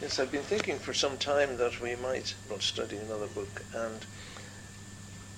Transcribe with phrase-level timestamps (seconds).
[0.00, 3.98] Yes, I've been thinking for some time that we might well, study another book, and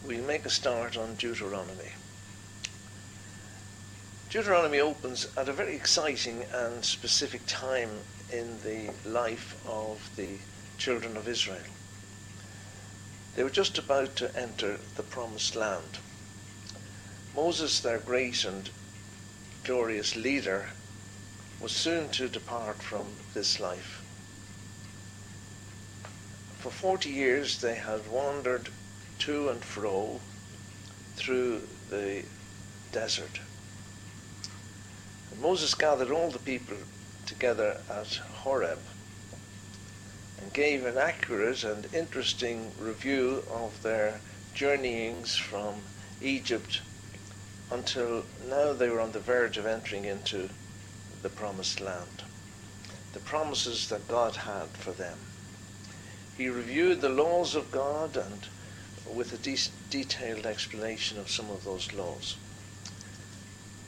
[0.04, 1.92] we'll make a start on Deuteronomy.
[4.28, 7.88] Deuteronomy opens at a very exciting and specific time
[8.30, 10.36] in the life of the
[10.76, 11.64] children of Israel.
[13.36, 16.00] They were just about to enter the promised land.
[17.34, 18.68] Moses, their great and
[19.64, 20.66] glorious leader,
[21.62, 23.99] was soon to depart from this life
[26.60, 28.68] for 40 years they had wandered
[29.18, 30.20] to and fro
[31.16, 32.22] through the
[32.92, 33.40] desert.
[35.30, 36.76] And Moses gathered all the people
[37.24, 38.78] together at Horeb
[40.42, 44.20] and gave an accurate and interesting review of their
[44.52, 45.76] journeyings from
[46.20, 46.82] Egypt
[47.70, 50.50] until now they were on the verge of entering into
[51.22, 52.22] the promised land.
[53.14, 55.29] The promises that God had for them.
[56.40, 58.48] He reviewed the laws of God and
[59.14, 59.58] with a de-
[59.90, 62.34] detailed explanation of some of those laws.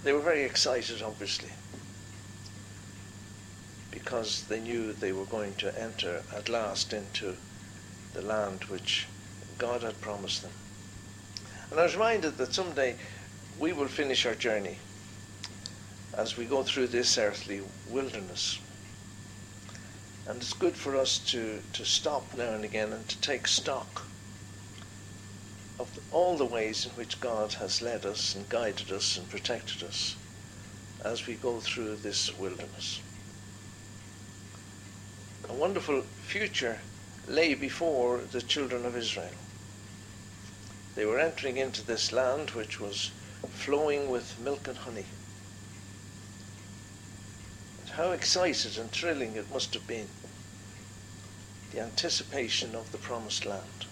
[0.04, 1.48] They were very excited, obviously,
[3.90, 7.36] because they knew they were going to enter at last into
[8.12, 9.06] the land which
[9.56, 10.52] God had promised them.
[11.70, 12.96] And I was reminded that someday
[13.58, 14.77] we will finish our journey
[16.12, 18.58] as we go through this earthly wilderness.
[20.26, 24.02] And it's good for us to, to stop now and again and to take stock
[25.80, 29.82] of all the ways in which God has led us and guided us and protected
[29.82, 30.14] us
[31.04, 33.00] as we go through this wilderness.
[35.48, 36.78] A wonderful future
[37.26, 39.34] lay before the children of Israel.
[40.94, 43.10] They were entering into this land which was
[43.50, 45.06] flowing with milk and honey
[47.96, 50.08] how excited and thrilling it must have been.
[51.72, 53.86] The anticipation of the promised land.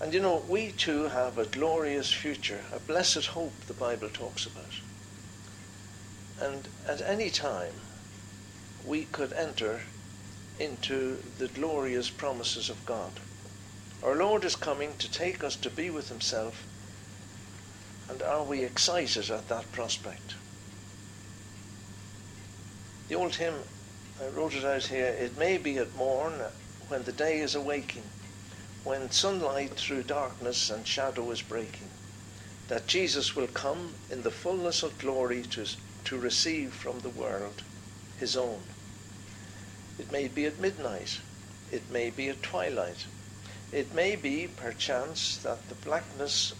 [0.00, 4.46] And you know, we too have a glorious future, a blessed hope the Bible talks
[4.46, 4.80] about.
[6.40, 7.74] And at any time,
[8.86, 9.80] we could enter
[10.58, 13.12] into the glorious promises of God.
[14.02, 16.66] Our Lord is coming to take us to be with Himself,
[18.08, 20.34] and are we excited at that prospect?
[23.10, 23.64] The old hymn,
[24.20, 26.44] I wrote it out here, it may be at morn
[26.86, 28.08] when the day is awaking,
[28.84, 31.90] when sunlight through darkness and shadow is breaking,
[32.68, 35.66] that Jesus will come in the fullness of glory to,
[36.04, 37.64] to receive from the world
[38.16, 38.62] his own.
[39.98, 41.18] It may be at midnight,
[41.72, 43.06] it may be at twilight,
[43.72, 46.52] it may be, perchance, that the blackness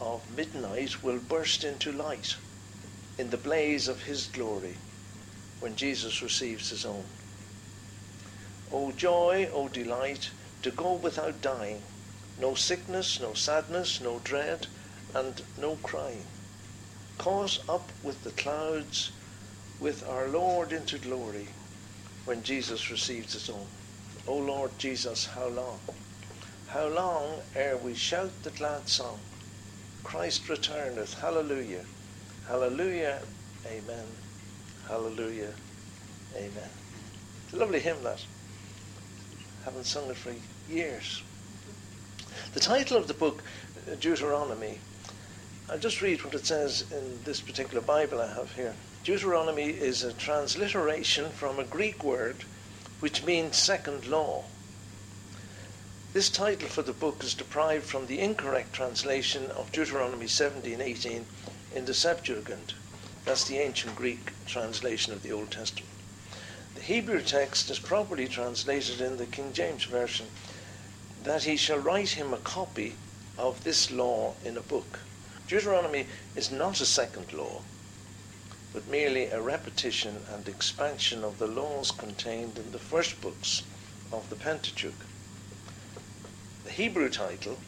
[0.00, 2.36] of midnight will burst into light
[3.18, 4.78] in the blaze of his glory
[5.60, 7.04] when Jesus receives his own.
[8.70, 10.30] O joy, O delight,
[10.62, 11.82] to go without dying,
[12.38, 14.66] no sickness, no sadness, no dread,
[15.14, 16.26] and no crying.
[17.16, 19.12] Cause up with the clouds,
[19.80, 21.48] with our Lord into glory,
[22.24, 23.66] when Jesus receives his own.
[24.26, 25.80] O Lord Jesus, how long?
[26.66, 29.20] How long ere we shout the glad song?
[30.02, 31.84] Christ returneth, hallelujah,
[32.46, 33.20] hallelujah,
[33.66, 34.27] amen.
[34.88, 35.52] Hallelujah.
[36.34, 36.70] Amen.
[37.44, 38.24] It's a lovely hymn that.
[39.66, 40.32] Haven't sung it for
[40.70, 41.22] years.
[42.54, 43.42] The title of the book,
[43.86, 44.78] uh, Deuteronomy,
[45.68, 48.74] I'll just read what it says in this particular Bible I have here.
[49.04, 52.44] Deuteronomy is a transliteration from a Greek word
[53.00, 54.44] which means second law.
[56.14, 61.26] This title for the book is derived from the incorrect translation of Deuteronomy 17:18
[61.74, 62.72] in the Septuagint.
[63.24, 65.92] That's the ancient Greek translation of the Old Testament.
[66.74, 70.26] The Hebrew text is properly translated in the King James Version
[71.24, 72.94] that he shall write him a copy
[73.36, 75.00] of this law in a book.
[75.48, 77.62] Deuteronomy is not a second law,
[78.72, 83.62] but merely a repetition and expansion of the laws contained in the first books
[84.12, 85.06] of the Pentateuch.
[86.64, 87.58] The Hebrew title,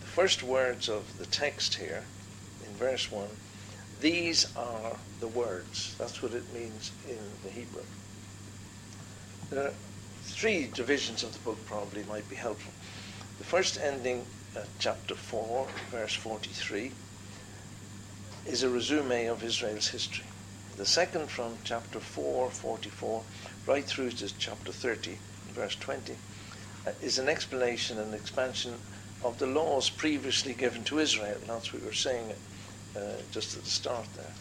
[0.00, 2.04] the first words of the text here
[2.66, 3.28] in verse 1,
[4.00, 5.94] these are the words.
[5.98, 7.82] That's what it means in the Hebrew.
[9.50, 9.72] There are
[10.22, 12.72] three divisions of the book probably might be helpful.
[13.38, 16.92] The first ending at chapter 4, verse 43,
[18.46, 20.26] is a resume of Israel's history.
[20.76, 23.22] The second from chapter 4, 44,
[23.66, 25.18] right through to chapter 30,
[25.54, 26.16] verse 20,
[26.86, 28.74] uh, is an explanation and expansion
[29.22, 31.38] of the laws previously given to Israel.
[31.46, 32.32] That's what we were saying
[32.96, 33.00] uh,
[33.30, 34.32] just at the start there.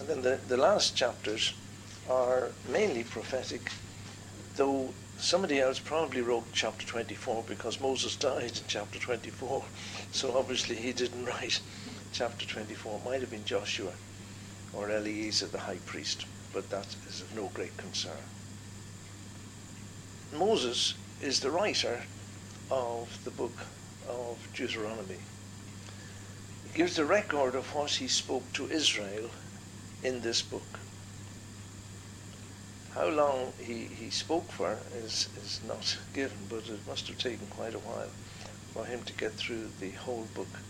[0.00, 1.54] And then the, the last chapters
[2.08, 3.70] are mainly prophetic
[4.58, 9.64] though somebody else probably wrote chapter 24 because Moses died in chapter 24,
[10.10, 11.60] so obviously he didn't write
[12.12, 12.98] chapter 24.
[12.98, 13.92] It might have been Joshua
[14.72, 18.24] or Eleazar the high priest, but that is of no great concern.
[20.36, 22.02] Moses is the writer
[22.70, 23.56] of the book
[24.08, 25.20] of Deuteronomy.
[26.74, 29.30] Gives a record of what he spoke to Israel
[30.02, 30.78] in this book.
[32.94, 37.46] How long he, he spoke for is, is not given, but it must have taken
[37.48, 38.10] quite a while
[38.72, 40.60] for him to get through the whole book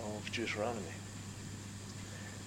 [0.00, 0.96] of Deuteronomy.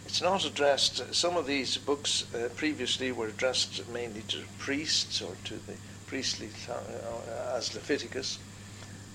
[0.05, 5.35] It's not addressed, some of these books uh, previously were addressed mainly to priests or
[5.45, 8.37] to the priestly, uh, as Leviticus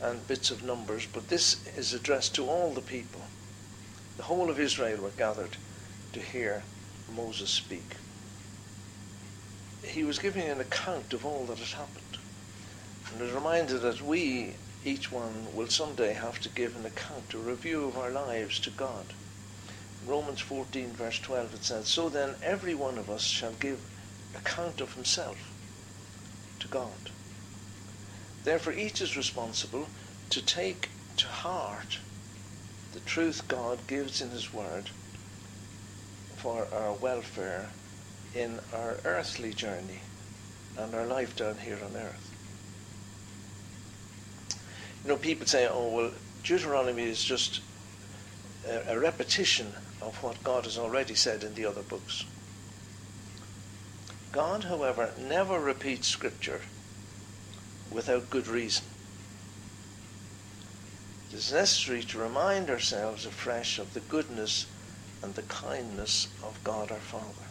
[0.00, 3.20] and bits of Numbers, but this is addressed to all the people.
[4.16, 5.56] The whole of Israel were gathered
[6.12, 6.62] to hear
[7.14, 7.96] Moses speak.
[9.82, 12.02] He was giving an account of all that had happened.
[13.12, 14.54] And a reminder that we,
[14.84, 18.70] each one, will someday have to give an account, a review of our lives to
[18.70, 19.04] God.
[20.06, 23.80] Romans 14, verse 12, it says, So then every one of us shall give
[24.34, 25.52] account of himself
[26.60, 27.10] to God.
[28.44, 29.88] Therefore, each is responsible
[30.30, 31.98] to take to heart
[32.96, 34.88] the truth God gives in His Word
[36.36, 37.66] for our welfare
[38.34, 40.00] in our earthly journey
[40.78, 42.32] and our life down here on earth.
[45.04, 46.10] You know, people say, oh, well,
[46.42, 47.60] Deuteronomy is just
[48.66, 49.66] a, a repetition
[50.00, 52.24] of what God has already said in the other books.
[54.32, 56.62] God, however, never repeats Scripture
[57.90, 58.84] without good reason.
[61.28, 64.66] It is necessary to remind ourselves afresh of the goodness
[65.22, 67.46] and the kindness of God our Father.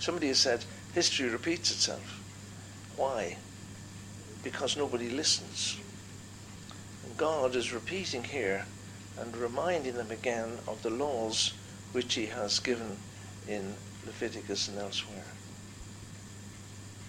[0.00, 2.20] Somebody has said, history repeats itself.
[2.96, 3.36] Why?
[4.42, 5.78] Because nobody listens.
[7.04, 8.64] And God is repeating here
[9.20, 11.52] and reminding them again of the laws
[11.92, 12.98] which he has given
[13.46, 15.37] in Leviticus and elsewhere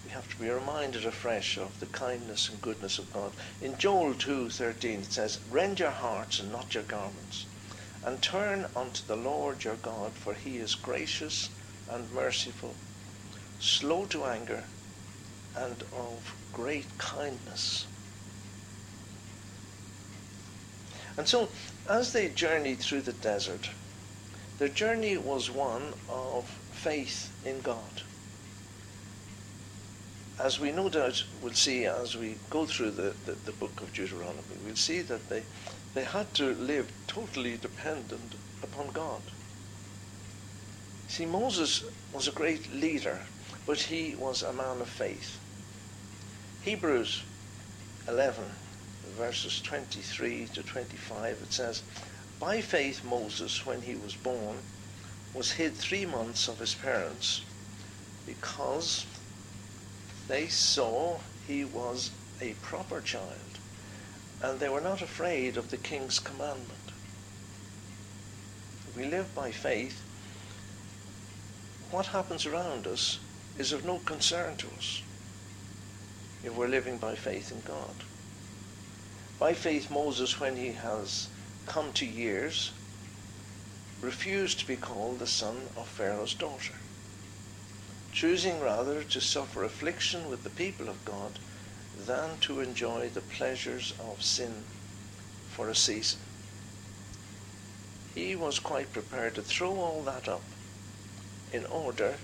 [0.09, 3.31] we have to be reminded afresh of the kindness and goodness of God.
[3.61, 7.45] In Joel 2:13 it says, "Rend your hearts and not your garments,
[8.03, 11.51] and turn unto the Lord your God, for he is gracious
[11.87, 12.75] and merciful,
[13.59, 14.65] slow to anger,
[15.55, 17.85] and of great kindness."
[21.17, 21.49] And so,
[21.87, 23.69] as they journeyed through the desert,
[24.57, 28.01] their journey was one of faith in God
[30.39, 33.93] as we no doubt will see as we go through the, the, the, book of
[33.93, 35.43] Deuteronomy, we'll see that they,
[35.93, 39.21] they had to live totally dependent upon God.
[41.09, 41.83] See, Moses
[42.13, 43.19] was a great leader,
[43.65, 45.39] but he was a man of faith.
[46.61, 47.23] Hebrews
[48.07, 48.45] 11,
[49.17, 51.83] verses 23 to 25, it says,
[52.39, 54.57] By faith Moses, when he was born,
[55.33, 57.43] was hid three months of his parents,
[58.25, 59.05] because
[60.29, 61.17] they saw
[61.47, 63.57] he was a proper child,
[64.43, 66.69] and they were not afraid of the king's commandment.
[68.95, 69.99] We live by faith,
[71.89, 73.19] what happens around us
[73.57, 75.01] is of no concern to us
[76.43, 77.95] if we're living by faith in God.
[79.39, 81.27] By faith, Moses, when he has
[81.65, 82.71] come to years,
[84.01, 86.75] refused to be called the son of Pharaoh's daughter
[88.11, 91.39] choosing rather to suffer affliction with the people of God
[91.97, 94.63] than to enjoy the pleasures of sin
[95.49, 96.19] for a season.
[98.15, 100.43] He was quite prepared to throw all that up
[101.51, 102.15] in order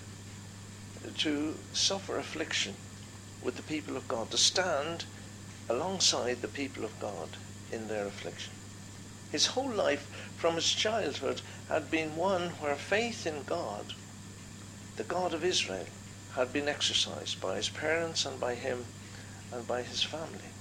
[1.17, 2.75] to suffer affliction
[3.41, 5.05] with the people of God, to stand
[5.69, 7.29] alongside the people of God
[7.71, 8.53] in their affliction.
[9.31, 13.93] His whole life from his childhood had been one where faith in God
[14.97, 15.85] the God of Israel
[16.35, 18.85] had been exercised by his parents and by him
[19.51, 20.51] and by his family.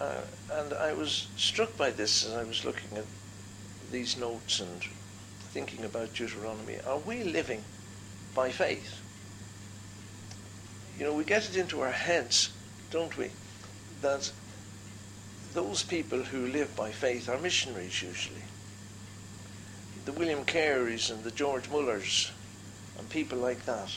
[0.00, 0.22] Uh,
[0.52, 3.04] and I was struck by this as I was looking at
[3.90, 4.82] these notes and
[5.52, 6.78] thinking about Deuteronomy.
[6.86, 7.62] Are we living
[8.34, 9.00] by faith?
[10.98, 12.50] You know, we get it into our heads,
[12.90, 13.30] don't we,
[14.00, 14.32] that
[15.54, 18.42] those people who live by faith are missionaries usually
[20.04, 22.32] the William Careys and the George Mullers
[22.98, 23.90] and people like that.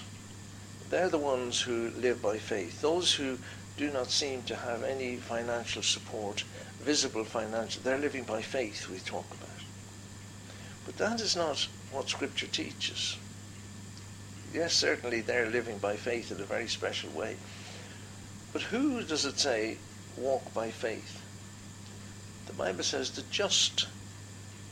[0.90, 2.82] They're the ones who live by faith.
[2.82, 3.40] Those who
[3.78, 6.44] do not seem to have any financial support,
[6.80, 9.50] visible financial, they're living by faith, we talk about.
[10.86, 13.18] But that is not what Scripture teaches.
[14.54, 17.36] Yes, certainly they're living by faith in a very special way.
[18.54, 19.78] But who does it say
[20.16, 21.22] walk by faith?
[22.46, 23.88] The Bible says the just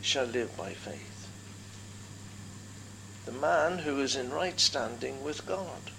[0.01, 1.12] shall live by faith.
[3.25, 5.91] The man who is in right standing with God,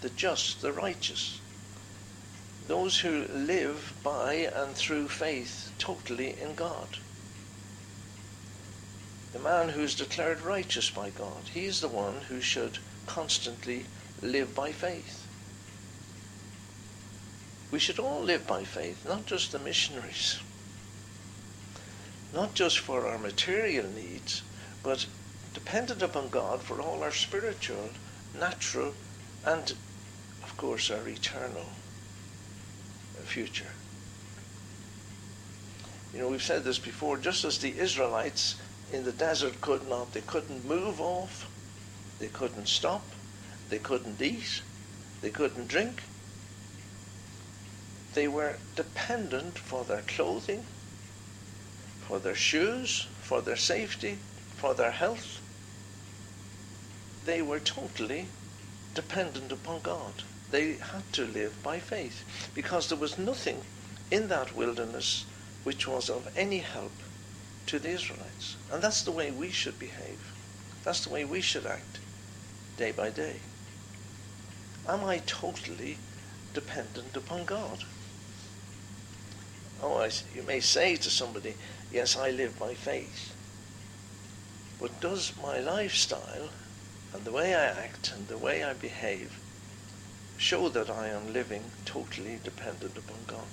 [0.00, 1.40] the just, the righteous,
[2.68, 6.98] those who live by and through faith totally in God.
[9.32, 13.86] The man who is declared righteous by God, he is the one who should constantly
[14.22, 15.26] live by faith.
[17.70, 20.38] We should all live by faith, not just the missionaries
[22.34, 24.42] not just for our material needs,
[24.82, 25.06] but
[25.54, 27.90] dependent upon God for all our spiritual,
[28.38, 28.92] natural,
[29.46, 29.72] and
[30.42, 31.66] of course our eternal
[33.22, 33.70] future.
[36.12, 38.56] You know, we've said this before, just as the Israelites
[38.92, 41.50] in the desert could not, they couldn't move off,
[42.20, 43.04] they couldn't stop,
[43.70, 44.62] they couldn't eat,
[45.22, 46.02] they couldn't drink.
[48.14, 50.64] They were dependent for their clothing,
[52.02, 54.18] for their shoes, for their safety,
[54.56, 55.40] for their health.
[57.24, 58.28] They were totally
[58.94, 60.12] dependent upon God.
[60.50, 63.62] They had to live by faith because there was nothing
[64.10, 65.24] in that wilderness
[65.64, 66.92] which was of any help
[67.66, 68.56] to the Israelites.
[68.70, 70.32] And that's the way we should behave.
[70.84, 72.00] That's the way we should act
[72.76, 73.36] day by day.
[74.86, 75.96] Am I totally
[76.52, 77.78] dependent upon God?
[79.82, 81.54] Oh, I, you may say to somebody,
[81.90, 83.34] yes, I live by faith.
[84.80, 86.50] But does my lifestyle
[87.14, 89.38] and the way I act and the way I behave
[90.36, 93.46] show that I am living totally dependent upon God?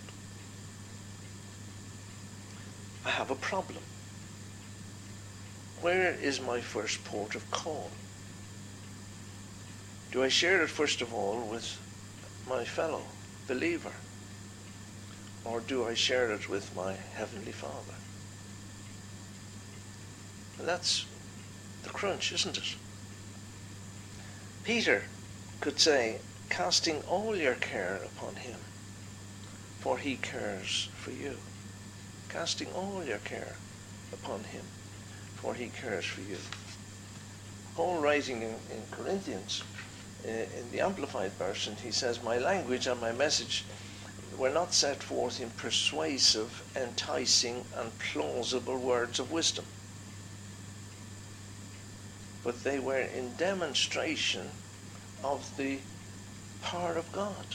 [3.05, 3.83] I have a problem.
[5.79, 7.91] Where is my first port of call?
[10.11, 11.79] Do I share it first of all with
[12.49, 13.03] my fellow
[13.47, 13.93] believer?
[15.45, 17.95] Or do I share it with my Heavenly Father?
[20.59, 21.05] And that's
[21.83, 22.75] the crunch, isn't it?
[24.63, 25.03] Peter
[25.59, 28.59] could say, casting all your care upon him,
[29.79, 31.35] for he cares for you.
[32.29, 33.55] Casting all your care
[34.13, 34.63] upon him,
[35.35, 36.37] for he cares for you.
[37.75, 39.63] Paul writing in, in Corinthians,
[40.25, 43.65] uh, in the Amplified Version, he says, My language and my message
[44.37, 49.65] were not set forth in persuasive, enticing, and plausible words of wisdom
[52.43, 54.49] but they were in demonstration
[55.23, 55.79] of the
[56.61, 57.45] power of God.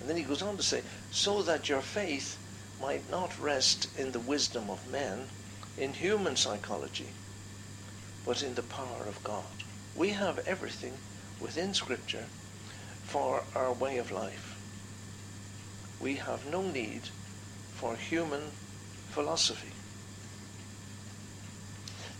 [0.00, 2.38] And then he goes on to say, so that your faith
[2.80, 5.26] might not rest in the wisdom of men,
[5.76, 7.10] in human psychology,
[8.24, 9.44] but in the power of God.
[9.94, 10.94] We have everything
[11.40, 12.26] within Scripture
[13.02, 14.58] for our way of life.
[16.00, 17.02] We have no need
[17.74, 18.52] for human
[19.08, 19.72] philosophy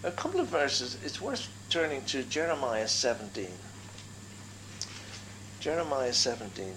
[0.04, 3.46] a couple of verses, it's worth turning to Jeremiah 17.
[5.60, 6.74] Jeremiah 17.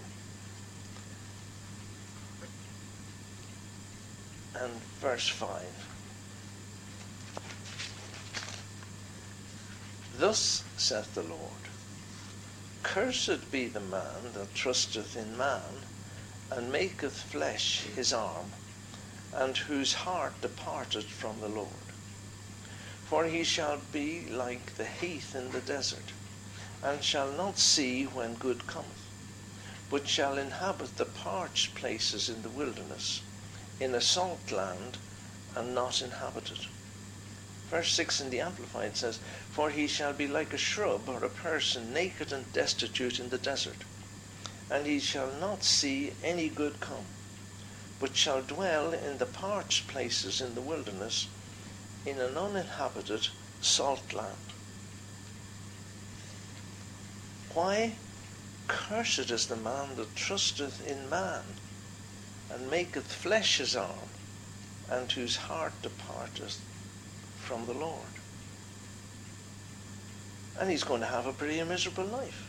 [4.62, 5.63] And verse 5.
[10.17, 11.41] Thus saith the Lord,
[12.84, 15.84] Cursed be the man that trusteth in man,
[16.51, 18.51] and maketh flesh his arm,
[19.34, 21.85] and whose heart departeth from the Lord.
[23.07, 26.13] For he shall be like the heath in the desert,
[26.81, 29.03] and shall not see when good cometh,
[29.91, 33.21] but shall inhabit the parched places in the wilderness,
[33.79, 34.97] in a salt land,
[35.53, 36.65] and not inhabited.
[37.69, 39.19] Verse 6 in the Amplified says,
[39.51, 43.38] For he shall be like a shrub or a person naked and destitute in the
[43.38, 43.83] desert,
[44.67, 47.05] and he shall not see any good come,
[48.00, 51.27] but shall dwell in the parched places in the wilderness,
[52.05, 53.27] in an uninhabited
[53.62, 54.38] salt land.
[57.53, 57.93] Why?
[58.67, 61.41] Cursed is the man that trusteth in man,
[62.51, 64.09] and maketh flesh his arm,
[64.91, 66.59] and whose heart departeth
[67.38, 68.13] from the Lord.
[70.59, 72.43] And he's going to have a pretty miserable life.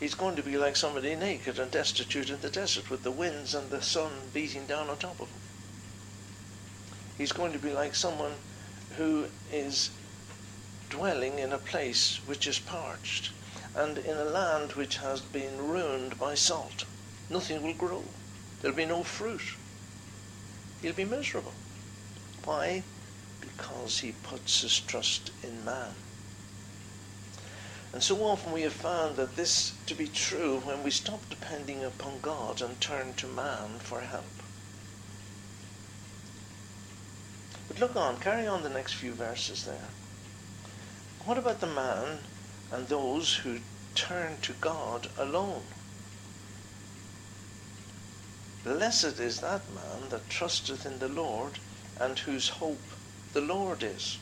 [0.00, 3.54] He's going to be like somebody naked and destitute in the desert with the winds
[3.54, 5.43] and the sun beating down on top of him.
[7.16, 8.32] He's going to be like someone
[8.96, 9.90] who is
[10.90, 13.30] dwelling in a place which is parched
[13.74, 16.84] and in a land which has been ruined by salt.
[17.30, 18.04] Nothing will grow.
[18.60, 19.56] There'll be no fruit.
[20.82, 21.54] He'll be miserable.
[22.44, 22.82] Why?
[23.40, 25.90] Because he puts his trust in man.
[27.92, 31.84] And so often we have found that this to be true when we stop depending
[31.84, 34.24] upon God and turn to man for help.
[37.76, 39.88] But look on, carry on the next few verses there.
[41.24, 42.20] What about the man
[42.70, 43.62] and those who
[43.96, 45.64] turn to God alone?
[48.62, 51.58] Blessed is that man that trusteth in the Lord,
[51.96, 52.84] and whose hope
[53.32, 54.18] the Lord is.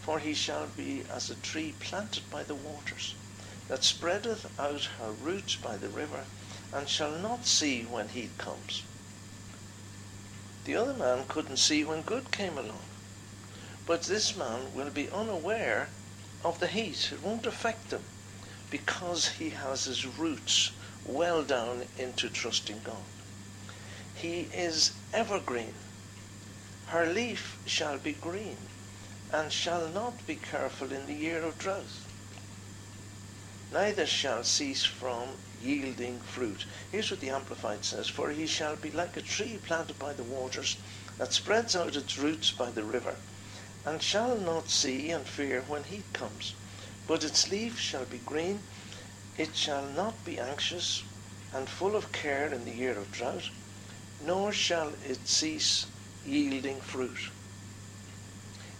[0.00, 3.16] For he shall be as a tree planted by the waters,
[3.66, 6.26] that spreadeth out her roots by the river,
[6.70, 8.84] and shall not see when heat comes.
[10.64, 12.84] The other man couldn't see when good came along.
[13.84, 15.88] But this man will be unaware
[16.44, 17.10] of the heat.
[17.10, 18.04] It won't affect him
[18.70, 20.70] because he has his roots
[21.04, 23.02] well down into trusting God.
[24.14, 25.74] He is evergreen.
[26.86, 28.68] Her leaf shall be green,
[29.32, 31.90] and shall not be careful in the year of drought.
[33.72, 36.64] Neither shall cease from yielding fruit.
[36.90, 40.22] Here's what the Amplified says For he shall be like a tree planted by the
[40.22, 40.76] waters,
[41.18, 43.14] that spreads out its roots by the river,
[43.84, 46.54] and shall not see and fear when heat comes.
[47.06, 48.60] But its leaf shall be green,
[49.36, 51.02] it shall not be anxious,
[51.52, 53.48] and full of care in the year of drought
[54.24, 55.86] nor shall it cease
[56.24, 57.18] yielding fruit.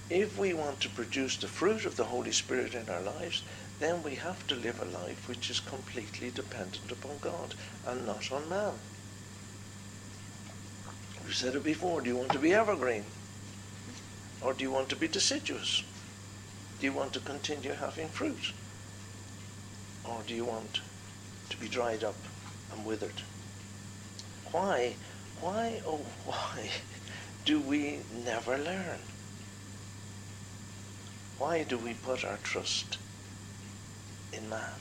[0.09, 3.43] If we want to produce the fruit of the Holy Spirit in our lives,
[3.83, 7.55] then we have to live a life which is completely dependent upon God
[7.87, 8.75] and not on man.
[11.27, 12.01] We said it before.
[12.01, 13.05] Do you want to be evergreen?
[14.41, 15.83] Or do you want to be deciduous?
[16.79, 18.53] Do you want to continue having fruit?
[20.05, 20.81] Or do you want
[21.51, 22.17] to be dried up
[22.73, 23.23] and withered?
[24.53, 24.95] Why
[25.41, 26.71] why, oh why,
[27.45, 29.01] do we never learn?
[31.39, 32.99] Why do we put our trust
[34.33, 34.81] in man?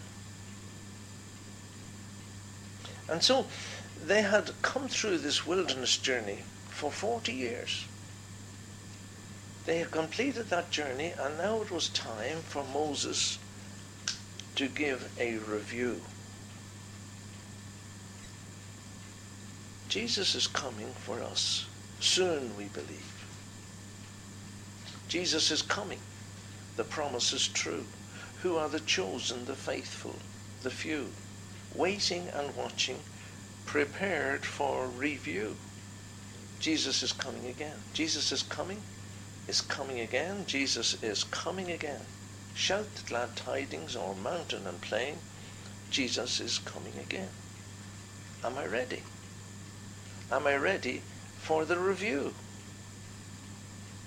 [3.09, 3.45] And so
[4.01, 7.85] they had come through this wilderness journey for 40 years.
[9.65, 13.37] They had completed that journey, and now it was time for Moses
[14.55, 16.01] to give a review.
[19.87, 21.67] Jesus is coming for us.
[21.99, 23.27] Soon, we believe.
[25.07, 25.99] Jesus is coming.
[26.77, 27.85] The promise is true.
[28.41, 30.15] Who are the chosen, the faithful,
[30.63, 31.07] the few,
[31.75, 32.97] waiting and watching,
[33.65, 35.55] prepared for review.
[36.59, 37.77] Jesus is coming again.
[37.93, 38.83] Jesus is coming,
[39.47, 40.45] is coming again.
[40.45, 42.01] Jesus is coming again.
[42.53, 45.15] Shout the glad tidings o'er mountain and plain.
[45.89, 47.29] Jesus is coming again.
[48.43, 49.03] Am I ready?
[50.31, 51.01] Am I ready
[51.37, 52.33] for the review?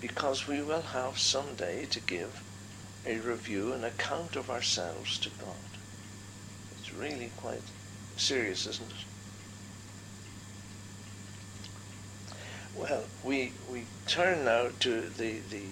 [0.00, 2.42] Because we will have some day to give
[3.06, 5.54] a review, an account of ourselves to God.
[6.78, 7.62] It's really quite
[8.16, 8.96] serious, isn't it?
[12.76, 15.62] Well, we, we turn now to the, the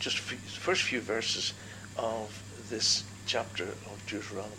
[0.00, 1.54] just first few verses
[1.96, 4.54] of this chapter of Deuteronomy.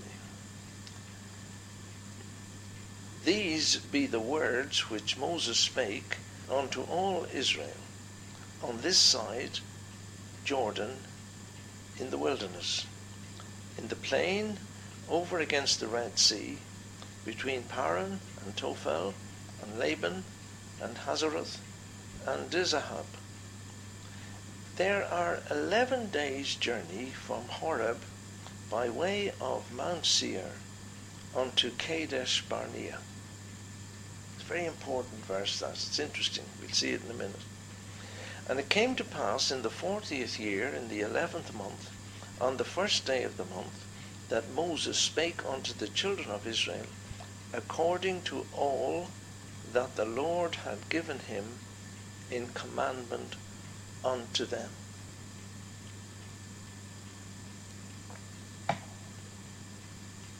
[3.25, 6.17] These be the words which Moses spake
[6.49, 7.67] unto all Israel
[8.63, 9.59] on this side
[10.45, 10.97] Jordan
[11.99, 12.85] in the wilderness,
[13.77, 14.57] in the plain
[15.09, 16.57] over against the Red Sea,
[17.25, 19.13] between Paran and Tophel,
[19.61, 20.23] and Laban,
[20.81, 21.57] and Hazeroth,
[22.25, 23.05] and Dizahab.
[24.77, 27.99] There are eleven days' journey from Horeb
[28.69, 30.51] by way of Mount Seir
[31.35, 32.99] unto Kadesh Barnea
[34.35, 35.71] It's a very important verse that.
[35.71, 36.45] It's interesting.
[36.61, 37.43] We'll see it in a minute.
[38.49, 41.91] And it came to pass in the fortieth year, in the eleventh month,
[42.41, 43.85] on the first day of the month,
[44.29, 46.87] that Moses spake unto the children of Israel,
[47.53, 49.09] according to all
[49.71, 51.59] that the Lord had given him
[52.31, 53.35] in commandment
[54.03, 54.71] unto them.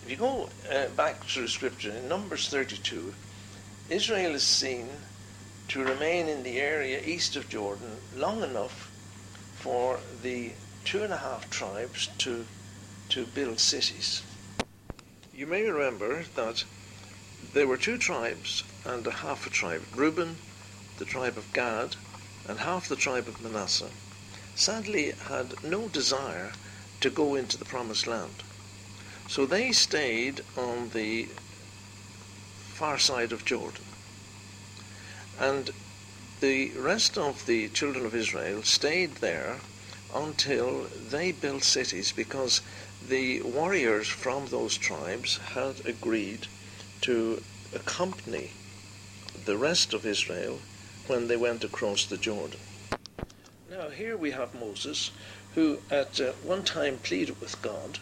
[0.04, 3.14] If you go uh, back through Scripture, in Numbers 32,
[3.90, 4.88] Israel is seen
[5.70, 8.92] to remain in the area east of Jordan long enough
[9.56, 10.52] for the
[10.84, 12.46] two and a half tribes to,
[13.10, 14.24] to build cities.
[15.34, 16.64] You may remember that
[17.54, 20.38] there were two tribes and a half a tribe Reuben,
[20.98, 21.96] the tribe of Gad,
[22.48, 23.92] and half the tribe of Manasseh,
[24.56, 26.52] sadly had no desire
[27.02, 28.44] to go into the promised land.
[29.28, 31.26] So they stayed on the
[32.74, 33.89] far side of Jordan.
[35.40, 35.72] And
[36.42, 39.58] the rest of the children of Israel stayed there
[40.14, 42.62] until they built cities because
[43.08, 46.48] the warriors from those tribes had agreed
[47.02, 47.42] to
[47.74, 48.52] accompany
[49.46, 50.60] the rest of Israel
[51.08, 52.60] when they went across the Jordan.
[53.70, 55.12] Now, here we have Moses,
[55.56, 58.00] who at uh, one time pleaded with God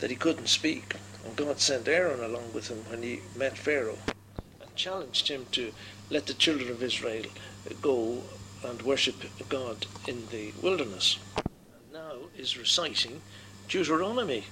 [0.00, 3.98] that he couldn't speak, and God sent Aaron along with him when he met Pharaoh
[4.60, 5.72] and challenged him to
[6.14, 7.24] let the children of Israel
[7.82, 8.22] go
[8.62, 9.16] and worship
[9.48, 11.18] God in the wilderness.
[11.74, 13.20] And now is reciting
[13.66, 14.44] Deuteronomy.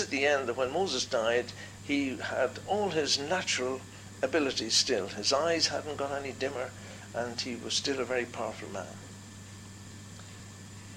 [0.00, 1.46] At the end, that when Moses died,
[1.82, 3.80] he had all his natural
[4.22, 5.08] abilities still.
[5.08, 6.70] His eyes hadn't got any dimmer,
[7.12, 8.96] and he was still a very powerful man.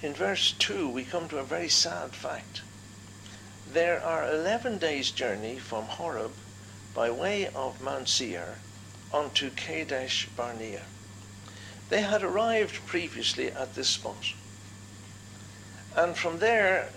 [0.04, 2.62] In verse 2, we come to a very sad fact.
[3.68, 6.34] There are 11 days' journey from Horeb
[6.94, 8.58] by way of Mount Seir
[9.12, 10.84] onto Kadesh Barnea.
[11.90, 14.34] They had arrived previously at this spot.
[15.96, 16.90] And from there,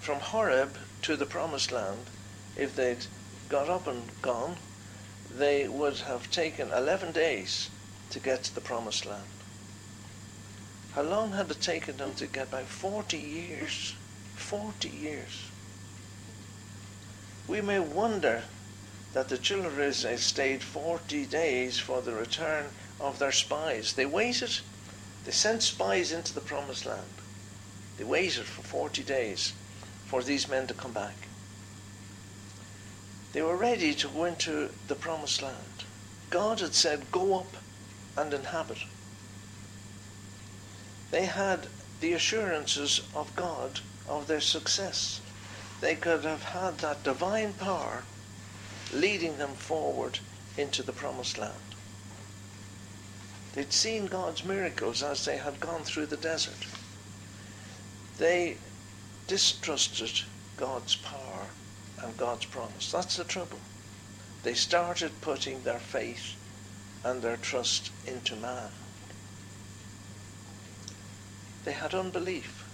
[0.00, 2.06] from Horeb to the Promised Land,
[2.56, 3.06] if they'd
[3.48, 4.56] got up and gone,
[5.30, 7.70] they would have taken 11 days
[8.10, 9.24] to get to the Promised Land.
[10.94, 12.62] How long had it taken them to get by?
[12.62, 13.94] 40 years.
[14.36, 15.44] 40 years.
[17.46, 18.44] We may wonder
[19.18, 22.66] that the children of Israel stayed 40 days for the return
[23.00, 23.94] of their spies.
[23.94, 24.60] They waited.
[25.24, 27.18] They sent spies into the promised land.
[27.96, 29.54] They waited for 40 days
[30.06, 31.16] for these men to come back.
[33.32, 35.82] They were ready to go into the promised land.
[36.30, 37.56] God had said, Go up
[38.16, 38.84] and inhabit.
[41.10, 41.66] They had
[42.00, 45.20] the assurances of God of their success.
[45.80, 48.04] They could have had that divine power
[48.92, 50.18] leading them forward
[50.56, 51.54] into the promised land.
[53.54, 56.66] They'd seen God's miracles as they had gone through the desert.
[58.18, 58.56] They
[59.26, 60.22] distrusted
[60.56, 61.46] God's power
[62.02, 62.90] and God's promise.
[62.90, 63.58] That's the trouble.
[64.42, 66.36] They started putting their faith
[67.04, 68.70] and their trust into man.
[71.64, 72.64] They had unbelief.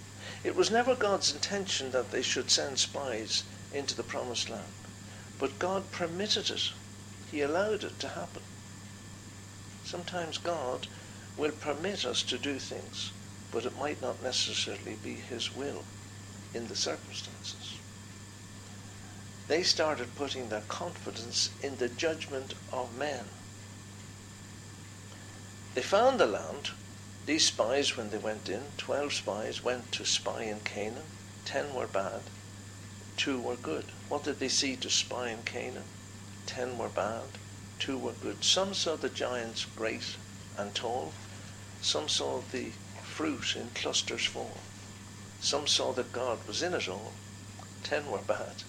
[0.45, 4.84] It was never God's intention that they should send spies into the promised land.
[5.45, 6.71] But God permitted it.
[7.31, 8.41] He allowed it to happen.
[9.85, 10.87] Sometimes God
[11.37, 13.11] will permit us to do things,
[13.53, 15.85] but it might not necessarily be His will
[16.55, 17.77] in the circumstances.
[19.47, 23.27] They started putting their confidence in the judgment of men.
[25.75, 26.71] They found the land
[27.27, 31.05] these spies, when they went in, 12 spies, went to spy in Canaan.
[31.45, 32.23] 10 were bad,
[33.17, 33.87] 2 were good.
[34.09, 35.85] What did they see to spy in Canaan?
[36.47, 37.39] 10 were bad,
[37.79, 38.43] 2 were good.
[38.45, 40.17] Some saw the giants great
[40.59, 41.13] and tall.
[41.81, 42.71] Some saw the
[43.03, 44.59] fruit in clusters fall.
[45.41, 47.13] Some saw that God was in it all.
[47.85, 48.63] 10 were bad,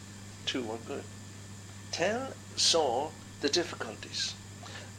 [0.46, 1.04] 2 were good.
[1.92, 3.10] 10 saw
[3.42, 4.36] the difficulties.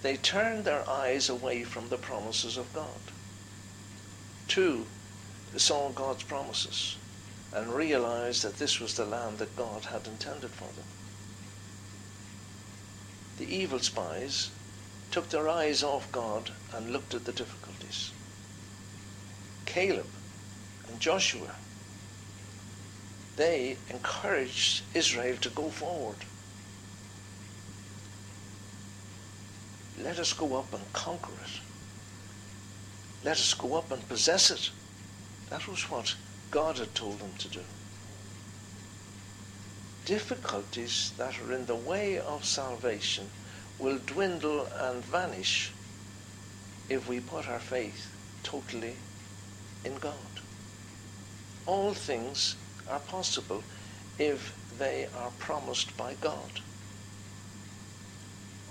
[0.02, 3.12] They turned their eyes away from the promises of God.
[4.48, 4.86] Two,
[5.56, 6.96] saw God's promises
[7.56, 10.84] and realized that this was the land that God had intended for them.
[13.38, 14.50] The evil spies
[15.10, 18.12] took their eyes off God and looked at the difficulties.
[19.64, 20.06] Caleb
[20.86, 21.54] and Joshua,
[23.36, 26.18] they encouraged Israel to go forward.
[29.98, 31.60] Let us go up and conquer it.
[33.24, 34.70] Let us go up and possess it.
[35.48, 36.14] That was what
[36.50, 37.60] God had told them to do.
[40.04, 43.30] Difficulties that are in the way of salvation
[43.78, 45.72] will dwindle and vanish
[46.88, 48.94] if we put our faith totally
[49.84, 50.14] in God.
[51.66, 52.56] All things
[52.88, 53.62] are possible
[54.18, 56.60] if they are promised by God.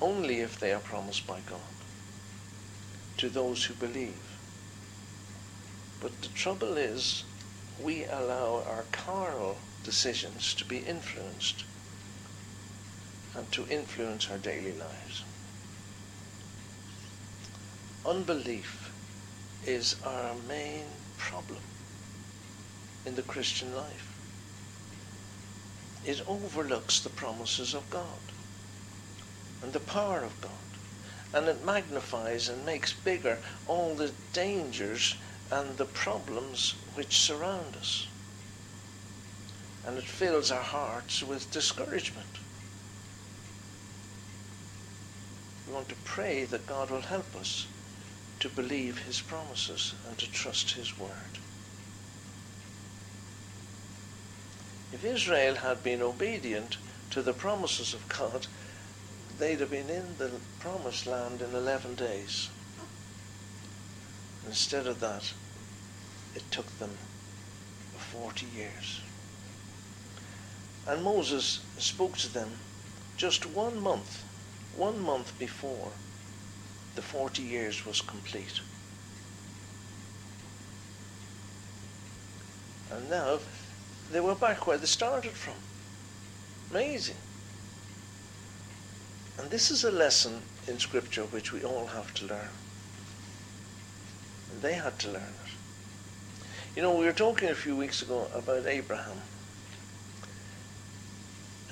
[0.01, 1.59] Only if they are promised by God
[3.17, 4.37] to those who believe.
[6.01, 7.23] But the trouble is,
[7.81, 11.63] we allow our carnal decisions to be influenced
[13.35, 15.23] and to influence our daily lives.
[18.05, 18.91] Unbelief
[19.65, 20.85] is our main
[21.17, 21.59] problem
[23.05, 24.11] in the Christian life.
[26.05, 28.03] It overlooks the promises of God
[29.63, 30.51] and the power of God,
[31.33, 35.15] and it magnifies and makes bigger all the dangers
[35.51, 38.07] and the problems which surround us.
[39.85, 42.39] And it fills our hearts with discouragement.
[45.67, 47.67] We want to pray that God will help us
[48.39, 51.39] to believe his promises and to trust his word.
[54.91, 56.77] If Israel had been obedient
[57.11, 58.47] to the promises of God,
[59.39, 62.49] they'd have been in the promised land in 11 days.
[64.47, 65.33] Instead of that,
[66.35, 66.97] it took them
[67.97, 69.01] 40 years.
[70.87, 72.49] And Moses spoke to them
[73.17, 74.23] just one month,
[74.75, 75.91] one month before
[76.95, 78.61] the 40 years was complete.
[82.91, 83.39] And now
[84.11, 85.55] they were back where they started from.
[86.71, 87.17] Amazing.
[89.37, 92.49] And this is a lesson in Scripture which we all have to learn.
[94.61, 96.45] They had to learn it.
[96.77, 99.23] You know, we were talking a few weeks ago about Abraham.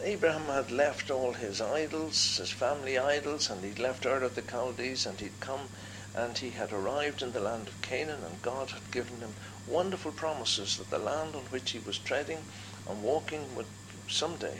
[0.03, 4.41] Abraham had left all his idols, his family idols, and he'd left Ur of the
[4.41, 5.69] Chaldees, and he'd come
[6.13, 10.11] and he had arrived in the land of Canaan, and God had given him wonderful
[10.11, 12.43] promises that the land on which he was treading
[12.85, 13.67] and walking would
[14.09, 14.59] someday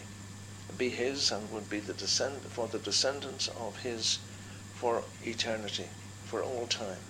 [0.78, 4.20] be his and would be the descend for the descendants of his
[4.74, 5.90] for eternity,
[6.24, 7.04] for all time.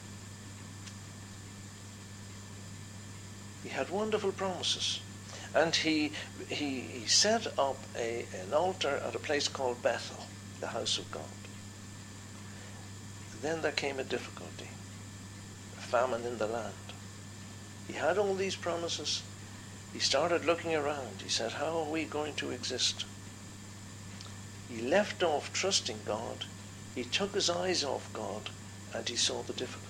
[3.63, 4.99] He had wonderful promises.
[5.55, 6.11] And he,
[6.49, 10.25] he, he set up a, an altar at a place called Bethel,
[10.59, 11.23] the house of God.
[13.41, 14.69] Then there came a difficulty,
[15.77, 16.73] a famine in the land.
[17.87, 19.23] He had all these promises.
[19.91, 21.21] He started looking around.
[21.21, 23.05] He said, How are we going to exist?
[24.69, 26.45] He left off trusting God.
[26.95, 28.49] He took his eyes off God
[28.93, 29.82] and he saw the difficulties.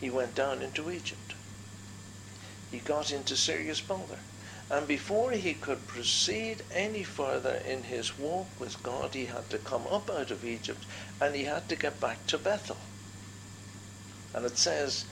[0.00, 1.34] He went down into Egypt
[2.70, 4.20] he got into serious bother.
[4.70, 9.58] And before he could proceed any further in his walk with God, he had to
[9.58, 10.86] come up out of Egypt
[11.20, 12.78] and he had to get back to Bethel.
[14.32, 15.06] And it says,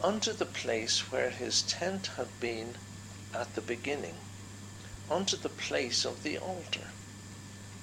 [0.00, 2.78] unto the place where his tent had been
[3.34, 4.14] at the beginning,
[5.10, 6.86] unto the place of the altar.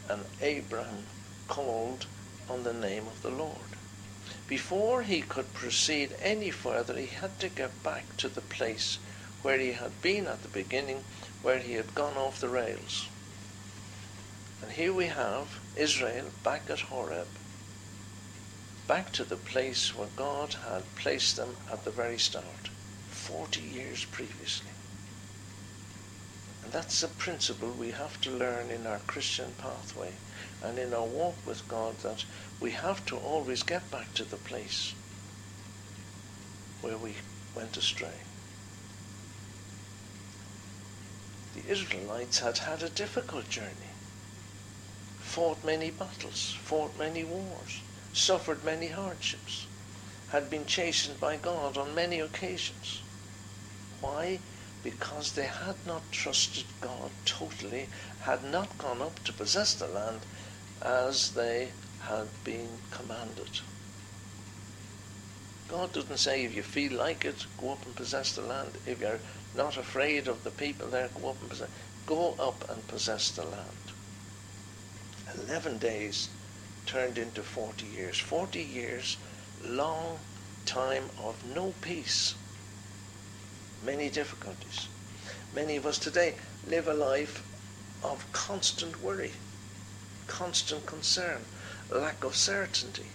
[0.08, 1.08] And Abraham
[1.50, 2.08] called
[2.48, 3.77] on the name of the Lord.
[4.48, 8.98] Before he could proceed any further, he had to get back to the place
[9.42, 11.06] where he had been at the beginning,
[11.42, 13.08] where he had gone off the rails.
[14.62, 17.28] And here we have Israel back at Horeb,
[18.88, 22.70] back to the place where God had placed them at the very start,
[23.10, 24.72] 40 years previously.
[26.64, 30.14] And that's a principle we have to learn in our Christian pathway
[30.64, 32.26] and in our walk with God that
[32.60, 34.94] we have to always get back to the place
[36.82, 37.16] where we
[37.56, 38.22] went astray.
[41.58, 43.90] the Israelites had had a difficult journey,
[45.20, 47.82] fought many battles, fought many wars,
[48.14, 49.66] suffered many hardships,
[50.30, 53.02] had been chastened by God on many occasions.
[54.02, 54.40] Why?
[54.84, 57.90] Because they had not trusted God totally,
[58.22, 60.22] had not gone up to possess the land
[60.82, 63.50] as they had been commanded.
[65.68, 68.78] God doesn't say if you feel like it, go up and possess the land.
[68.86, 69.20] If you're
[69.56, 71.10] not afraid of the people there.
[71.20, 71.70] Go up and possess.
[72.06, 73.92] Go up and possess the land.
[75.36, 76.30] Eleven days
[76.86, 78.18] turned into forty years.
[78.18, 79.18] Forty years,
[79.66, 80.20] long
[80.66, 82.36] time of no peace.
[83.84, 84.88] Many difficulties.
[85.54, 86.36] Many of us today
[86.66, 87.44] live a life
[88.04, 89.34] of constant worry,
[90.28, 91.42] constant concern,
[91.90, 93.08] lack of certainty.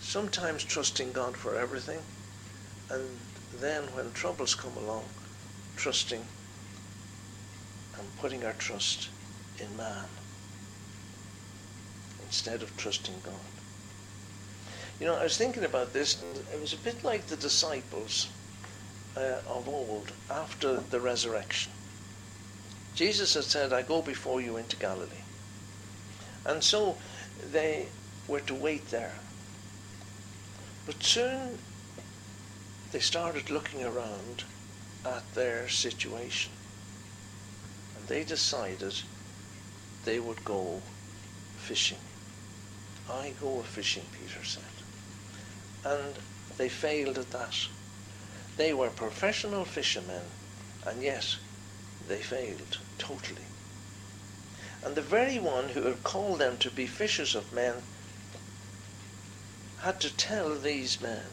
[0.00, 2.00] Sometimes trusting God for everything,
[2.90, 3.02] and
[3.60, 5.04] then when troubles come along,
[5.76, 6.24] trusting
[7.98, 9.08] and putting our trust
[9.58, 10.06] in man
[12.24, 13.34] instead of trusting God.
[15.00, 18.28] You know, I was thinking about this, it was a bit like the disciples
[19.16, 21.72] uh, of old after the resurrection.
[22.94, 25.24] Jesus had said, I go before you into Galilee.
[26.46, 26.96] And so
[27.50, 27.88] they
[28.28, 29.14] were to wait there.
[30.86, 31.58] But soon
[32.92, 34.44] they started looking around
[35.04, 36.52] at their situation.
[37.96, 38.94] And they decided
[40.04, 40.80] they would go
[41.56, 41.98] fishing.
[43.10, 44.62] I go fishing, Peter said.
[45.84, 46.14] And
[46.56, 47.56] they failed at that.
[48.56, 50.22] They were professional fishermen,
[50.86, 51.36] and yet
[52.08, 53.46] they failed totally.
[54.82, 57.82] And the very one who had called them to be fishers of men
[59.80, 61.24] had to tell these men,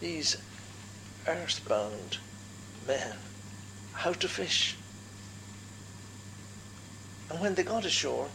[0.00, 0.36] these
[1.26, 2.18] earthbound
[2.86, 3.16] men
[3.94, 4.76] how to fish.
[7.30, 8.28] And when they got ashore,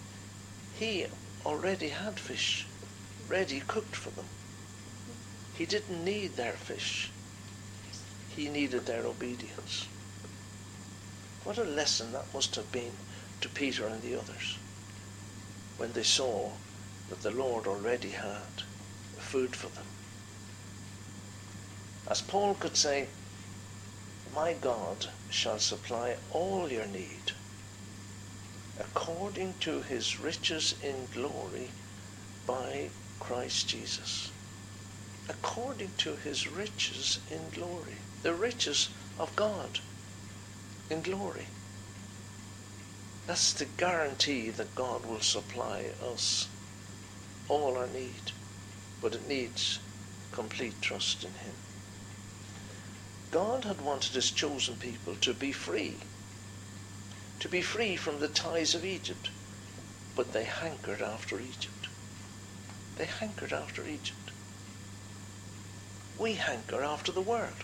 [0.79, 1.05] he
[1.45, 2.65] already had fish
[3.27, 4.25] ready cooked for them.
[5.53, 7.09] He didn't need their fish.
[8.29, 9.87] he needed their obedience.
[11.43, 12.97] What a lesson that must have been
[13.39, 14.57] to Peter and the others
[15.77, 16.51] when they saw
[17.07, 18.63] that the Lord already had
[19.17, 19.85] food for them.
[22.07, 23.07] As Paul could say,
[24.33, 27.31] My God shall supply all your need
[28.77, 31.71] according to his riches in glory
[32.45, 34.31] by Christ Jesus.
[35.29, 37.95] According to his riches in glory.
[38.23, 39.79] The riches of God
[40.89, 41.47] in glory.
[43.27, 46.47] That's the guarantee that God will supply us
[47.47, 48.31] all our need.
[49.01, 49.79] But it needs
[50.31, 51.53] complete trust in him.
[53.31, 55.97] God had wanted his chosen people to be free
[57.39, 59.29] to be free from the ties of Egypt.
[60.15, 61.87] But they hankered after Egypt.
[62.97, 64.31] They hankered after Egypt.
[66.17, 67.63] We hanker after the world.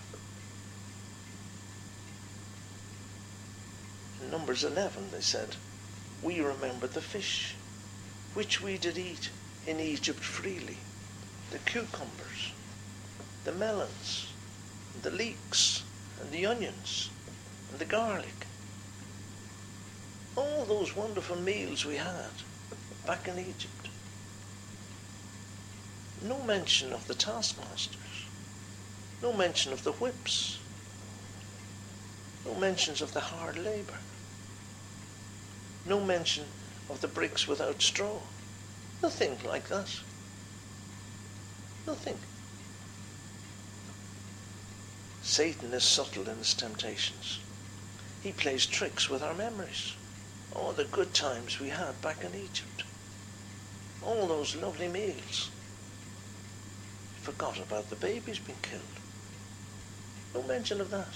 [4.30, 5.56] Numbers 11, they said,
[6.22, 7.54] We remember the fish,
[8.34, 9.30] which we did eat
[9.66, 10.78] in Egypt freely,
[11.50, 12.52] the cucumbers,
[13.44, 14.32] the melons,
[15.02, 15.82] the leeks,
[16.20, 17.10] and the onions,
[17.70, 18.46] and the garlic,
[20.36, 22.30] all those wonderful meals we had
[23.06, 23.88] back in Egypt.
[26.22, 28.26] No mention of the taskmasters.
[29.22, 30.58] No mention of the whips.
[32.44, 33.98] No mentions of the hard labor.
[35.86, 36.46] No mention
[36.90, 38.18] of the bricks without straw.
[39.02, 39.88] Nothing like that.
[41.86, 42.18] Nothing.
[45.22, 47.38] Satan is subtle in his temptations.
[48.22, 49.92] He plays tricks with our memories.
[50.52, 52.82] All the good times we had back in Egypt.
[54.02, 55.50] All those lovely meals.
[57.22, 58.82] Forgot about the babies being killed.
[60.34, 61.14] No mention of that.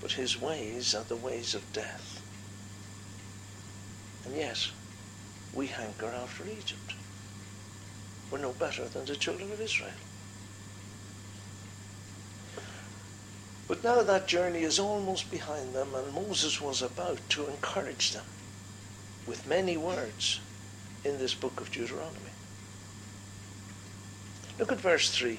[0.00, 2.22] But his ways are the ways of death.
[4.24, 4.68] And yet,
[5.54, 6.94] we hanker after Egypt.
[8.30, 9.90] We're no better than the children of Israel.
[13.66, 18.24] But now that journey is almost behind them, and Moses was about to encourage them
[19.26, 20.40] with many words
[21.04, 22.32] in this book of Deuteronomy.
[24.58, 25.38] Look at verse 3.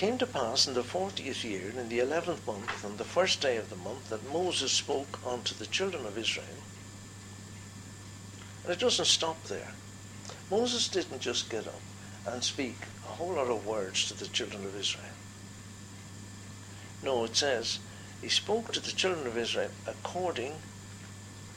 [0.00, 3.58] Came to pass in the fortieth year, in the eleventh month, on the first day
[3.58, 6.64] of the month, that Moses spoke unto the children of Israel.
[8.64, 9.72] And it doesn't stop there.
[10.50, 11.82] Moses didn't just get up
[12.24, 15.04] and speak a whole lot of words to the children of Israel.
[17.02, 17.80] No, it says,
[18.22, 20.62] He spoke to the children of Israel according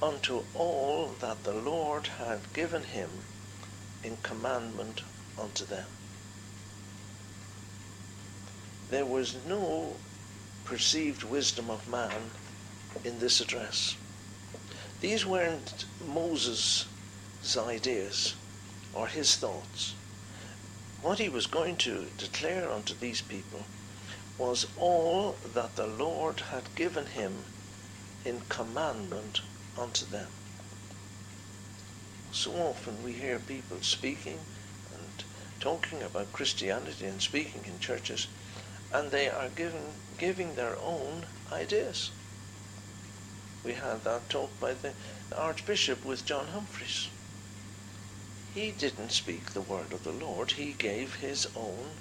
[0.01, 3.09] unto all that the Lord had given him
[4.03, 5.01] in commandment
[5.39, 5.87] unto them.
[8.93, 9.95] There was no
[10.65, 12.29] perceived wisdom of man
[13.03, 13.95] in this address.
[15.01, 16.85] These weren't Moses'
[17.57, 18.35] ideas
[18.93, 19.95] or his thoughts.
[21.01, 23.65] What he was going to declare unto these people
[24.37, 27.45] was all that the Lord had given him
[28.23, 29.41] in commandment
[29.75, 30.29] unto them.
[32.31, 34.41] So often we hear people speaking
[34.93, 35.23] and
[35.59, 38.27] talking about Christianity and speaking in churches,
[38.93, 42.11] and they are giving, giving their own ideas.
[43.65, 44.93] We had that talk by the
[45.35, 47.07] Archbishop with John Humphrys.
[48.53, 51.97] He didn't speak the word of the Lord, he gave his own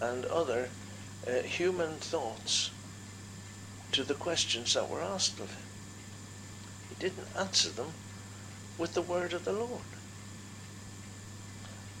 [0.00, 0.68] and other
[1.26, 2.70] uh, human thoughts
[3.92, 5.62] to the questions that were asked of him.
[6.88, 7.92] He didn't answer them
[8.78, 9.84] with the word of the Lord.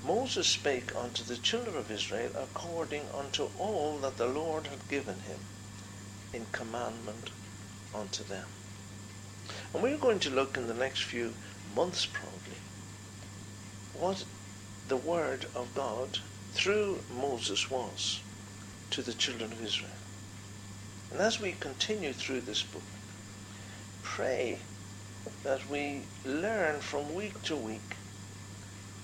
[0.04, 5.20] Moses spake unto the children of Israel according unto all that the Lord had given
[5.20, 5.38] him
[6.32, 7.30] in commandment
[7.94, 8.46] unto them.
[9.72, 11.34] And we're going to look in the next few
[11.76, 12.58] months probably
[13.92, 14.24] what
[14.88, 16.18] the word of God
[16.52, 18.20] through Moses was
[18.90, 19.90] to the children of Israel.
[21.12, 22.82] And as we continue through this book,
[24.02, 24.58] pray
[25.44, 27.96] that we learn from week to week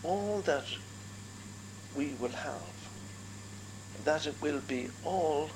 [0.02, 0.64] all that
[1.94, 2.90] we will have,
[4.04, 5.50] that it will be all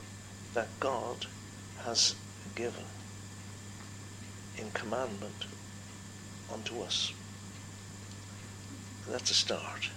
[0.55, 1.27] that God
[1.85, 2.17] has
[2.55, 2.85] given
[4.57, 5.47] in commandment
[6.53, 7.13] unto us.
[9.09, 9.93] That's a start.